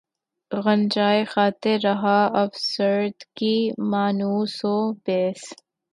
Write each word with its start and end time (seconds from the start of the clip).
غنچۂ 0.63 1.09
خاطر 1.33 1.77
رہا 1.83 2.19
افسردگی 2.43 3.57
مانوس 3.91 4.55
و 4.73 4.75
بس 5.03 5.41